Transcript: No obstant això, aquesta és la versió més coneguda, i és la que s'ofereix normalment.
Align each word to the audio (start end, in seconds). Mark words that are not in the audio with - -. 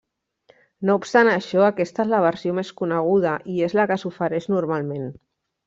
No 0.89 0.95
obstant 0.99 1.29
això, 1.33 1.61
aquesta 1.65 2.03
és 2.05 2.09
la 2.15 2.23
versió 2.25 2.57
més 2.61 2.73
coneguda, 2.81 3.37
i 3.59 3.63
és 3.69 3.79
la 3.81 3.89
que 3.93 4.01
s'ofereix 4.07 4.51
normalment. 4.59 5.09